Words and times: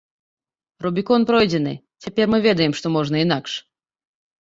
Рубікон 0.85 1.27
пройдзены, 1.31 1.73
цяпер 2.07 2.25
мы 2.37 2.43
ведаем, 2.49 2.73
што 2.83 2.97
можна 2.99 3.25
інакш. 3.29 3.51